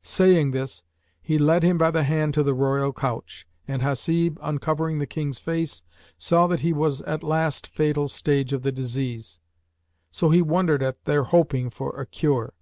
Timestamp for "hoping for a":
11.24-12.06